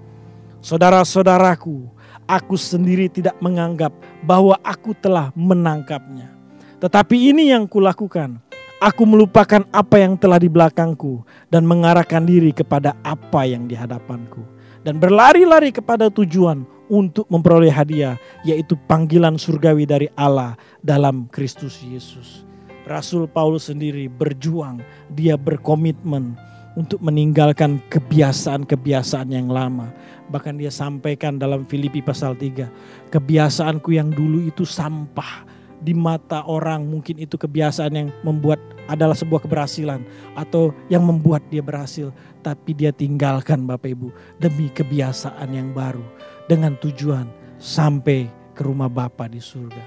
Saudara-saudaraku, 0.60 1.88
aku 2.28 2.56
sendiri 2.58 3.08
tidak 3.08 3.38
menganggap 3.40 3.94
bahwa 4.26 4.58
aku 4.66 4.92
telah 4.98 5.30
menangkapnya. 5.38 6.34
Tetapi 6.82 7.32
ini 7.32 7.54
yang 7.54 7.70
kulakukan, 7.70 8.44
Aku 8.84 9.08
melupakan 9.08 9.64
apa 9.72 10.04
yang 10.04 10.20
telah 10.20 10.36
di 10.36 10.52
belakangku 10.52 11.24
dan 11.48 11.64
mengarahkan 11.64 12.28
diri 12.28 12.52
kepada 12.52 12.92
apa 13.08 13.48
yang 13.48 13.72
di 13.72 13.74
hadapanku. 13.74 14.44
Dan 14.84 15.00
berlari-lari 15.00 15.72
kepada 15.72 16.12
tujuan 16.12 16.68
untuk 16.92 17.26
memperoleh 17.32 17.72
hadiah 17.72 18.18
yaitu 18.46 18.78
panggilan 18.86 19.38
surgawi 19.40 19.86
dari 19.88 20.08
Allah 20.14 20.58
dalam 20.82 21.30
Kristus 21.30 21.82
Yesus. 21.82 22.46
Rasul 22.86 23.26
Paulus 23.26 23.74
sendiri 23.74 24.06
berjuang, 24.06 24.78
dia 25.10 25.34
berkomitmen 25.34 26.38
untuk 26.78 27.02
meninggalkan 27.02 27.82
kebiasaan-kebiasaan 27.90 29.34
yang 29.34 29.50
lama. 29.50 29.90
Bahkan 30.30 30.62
dia 30.62 30.70
sampaikan 30.70 31.42
dalam 31.42 31.66
Filipi 31.66 32.06
pasal 32.06 32.38
3, 32.38 33.10
kebiasaanku 33.10 33.90
yang 33.90 34.14
dulu 34.14 34.46
itu 34.46 34.70
sampah, 34.70 35.50
di 35.82 35.94
mata 35.94 36.46
orang 36.46 36.86
mungkin 36.86 37.22
itu 37.22 37.38
kebiasaan 37.38 37.94
yang 37.94 38.10
membuat 38.26 38.58
adalah 38.86 39.18
sebuah 39.18 39.46
keberhasilan 39.46 40.02
atau 40.38 40.74
yang 40.90 41.06
membuat 41.06 41.42
dia 41.50 41.62
berhasil 41.62 42.14
tapi 42.46 42.74
dia 42.78 42.94
tinggalkan 42.94 43.66
Bapak 43.66 43.94
Ibu 43.94 44.10
demi 44.38 44.70
kebiasaan 44.70 45.50
yang 45.54 45.74
baru 45.74 46.06
dengan 46.46 46.78
tujuan 46.78 47.26
sampai 47.58 48.30
ke 48.54 48.62
rumah 48.64 48.90
Bapa 48.90 49.26
di 49.28 49.42
surga. 49.42 49.84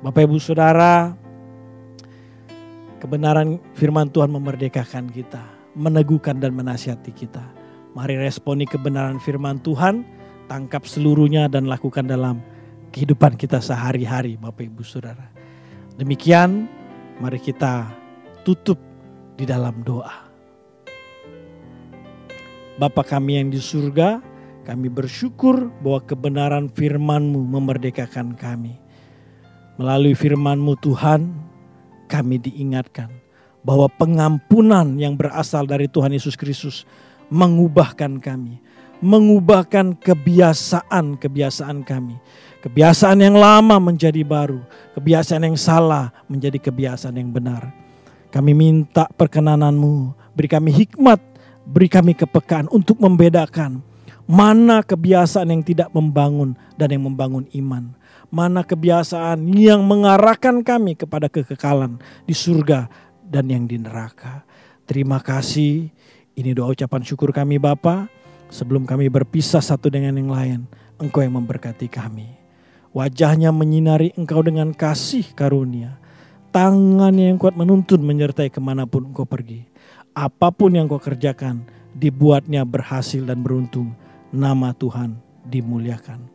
Bapak 0.00 0.22
Ibu 0.30 0.38
Saudara, 0.38 1.10
kebenaran 3.02 3.58
firman 3.74 4.08
Tuhan 4.10 4.30
memerdekakan 4.30 5.10
kita, 5.10 5.42
meneguhkan 5.74 6.38
dan 6.38 6.54
menasihati 6.54 7.10
kita. 7.10 7.42
Mari 7.98 8.14
responi 8.14 8.62
kebenaran 8.62 9.18
firman 9.18 9.58
Tuhan, 9.58 10.06
tangkap 10.46 10.86
seluruhnya 10.86 11.50
dan 11.50 11.66
lakukan 11.66 12.06
dalam 12.06 12.38
kehidupan 12.94 13.34
kita 13.34 13.58
sehari-hari 13.58 14.38
Bapak 14.38 14.64
Ibu 14.70 14.86
Saudara. 14.86 15.28
Demikian 15.98 16.70
mari 17.18 17.42
kita 17.42 17.90
tutup 18.46 18.78
di 19.34 19.42
dalam 19.42 19.82
doa. 19.82 20.30
Bapa 22.78 23.02
kami 23.02 23.42
yang 23.42 23.50
di 23.50 23.58
surga, 23.58 24.22
kami 24.68 24.92
bersyukur 24.92 25.72
bahwa 25.80 26.04
kebenaran 26.04 26.68
firman-Mu 26.68 27.40
memerdekakan 27.40 28.36
kami. 28.36 28.76
Melalui 29.80 30.12
firman-Mu 30.12 30.76
Tuhan, 30.76 31.32
kami 32.04 32.36
diingatkan 32.36 33.08
bahwa 33.64 33.88
pengampunan 33.88 35.00
yang 35.00 35.16
berasal 35.16 35.64
dari 35.64 35.88
Tuhan 35.88 36.12
Yesus 36.12 36.36
Kristus 36.36 36.84
mengubahkan 37.32 38.20
kami, 38.20 38.60
mengubahkan 39.00 39.96
kebiasaan-kebiasaan 39.96 41.88
kami 41.88 42.20
Kebiasaan 42.58 43.22
yang 43.22 43.38
lama 43.38 43.78
menjadi 43.78 44.26
baru, 44.26 44.58
kebiasaan 44.98 45.46
yang 45.46 45.54
salah 45.54 46.10
menjadi 46.26 46.58
kebiasaan 46.58 47.14
yang 47.14 47.30
benar. 47.30 47.70
Kami 48.34 48.50
minta 48.50 49.06
perkenananmu, 49.06 50.10
beri 50.34 50.50
kami 50.50 50.74
hikmat, 50.74 51.22
beri 51.62 51.86
kami 51.86 52.18
kepekaan 52.18 52.66
untuk 52.66 52.98
membedakan 52.98 53.78
mana 54.28 54.84
kebiasaan 54.84 55.48
yang 55.48 55.64
tidak 55.64 55.88
membangun 55.96 56.54
dan 56.76 56.92
yang 56.92 57.08
membangun 57.08 57.48
iman. 57.56 57.96
Mana 58.28 58.60
kebiasaan 58.60 59.40
yang 59.56 59.88
mengarahkan 59.88 60.60
kami 60.60 61.00
kepada 61.00 61.32
kekekalan 61.32 61.96
di 62.28 62.36
surga 62.36 62.92
dan 63.24 63.48
yang 63.48 63.64
di 63.64 63.80
neraka. 63.80 64.44
Terima 64.84 65.24
kasih. 65.24 65.88
Ini 66.36 66.52
doa 66.52 66.76
ucapan 66.76 67.00
syukur 67.00 67.32
kami 67.32 67.56
Bapa. 67.56 68.12
Sebelum 68.52 68.84
kami 68.84 69.08
berpisah 69.08 69.60
satu 69.64 69.88
dengan 69.92 70.16
yang 70.16 70.32
lain, 70.32 70.60
Engkau 71.00 71.24
yang 71.24 71.38
memberkati 71.38 71.88
kami. 71.88 72.26
Wajahnya 72.90 73.54
menyinari 73.54 74.10
engkau 74.18 74.42
dengan 74.42 74.74
kasih 74.74 75.30
karunia. 75.36 76.00
Tangan 76.50 77.14
yang 77.14 77.38
kuat 77.38 77.54
menuntun 77.54 78.02
menyertai 78.02 78.50
ke 78.50 78.58
mana 78.58 78.82
pun 78.82 79.06
engkau 79.06 79.22
pergi. 79.22 79.62
Apa 80.10 80.50
pun 80.50 80.74
yang 80.74 80.90
kau 80.90 80.98
kerjakan, 80.98 81.62
dibuatnya 81.94 82.66
berhasil 82.66 83.22
dan 83.22 83.46
beruntung. 83.46 83.94
Nama 84.28 84.76
Tuhan 84.76 85.16
dimuliakan. 85.48 86.28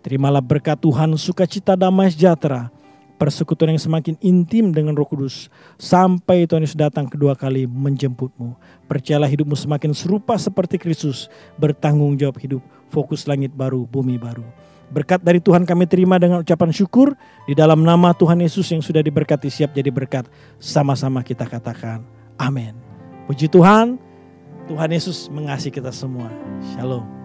Terimalah 0.00 0.42
berkat 0.42 0.80
Tuhan, 0.80 1.14
sukacita 1.14 1.76
damai 1.76 2.10
sejahtera, 2.10 2.72
persekutuan 3.20 3.76
yang 3.76 3.82
semakin 3.84 4.16
intim 4.24 4.72
dengan 4.72 4.96
Roh 4.96 5.04
Kudus 5.04 5.52
sampai 5.76 6.48
Tuhan 6.48 6.64
Yesus 6.64 6.74
datang 6.74 7.04
kedua 7.04 7.36
kali 7.36 7.68
menjemputmu. 7.68 8.56
Percayalah 8.88 9.28
hidupmu 9.28 9.52
semakin 9.52 9.92
serupa 9.92 10.40
seperti 10.40 10.80
Kristus, 10.80 11.28
bertanggung 11.60 12.16
jawab 12.16 12.40
hidup, 12.40 12.64
fokus 12.88 13.28
langit 13.28 13.52
baru, 13.52 13.84
bumi 13.84 14.16
baru. 14.16 14.42
Berkat 14.90 15.22
dari 15.22 15.38
Tuhan 15.38 15.68
kami 15.68 15.86
terima 15.86 16.18
dengan 16.18 16.42
ucapan 16.42 16.74
syukur 16.74 17.14
di 17.46 17.54
dalam 17.54 17.84
nama 17.86 18.10
Tuhan 18.10 18.42
Yesus 18.42 18.66
yang 18.74 18.82
sudah 18.82 19.04
diberkati 19.04 19.46
siap 19.46 19.70
jadi 19.70 19.92
berkat. 19.92 20.26
Sama-sama 20.58 21.22
kita 21.22 21.46
katakan 21.46 22.02
amin. 22.40 22.74
Puji 23.30 23.46
Tuhan, 23.46 24.00
Tuhan 24.66 24.90
Yesus 24.90 25.30
mengasihi 25.30 25.70
kita 25.70 25.94
semua. 25.94 26.26
Shalom. 26.74 27.19